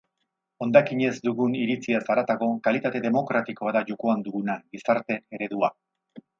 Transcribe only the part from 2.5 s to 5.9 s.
kalitate demokratikoa da jokoan duguna, gizarte eredua.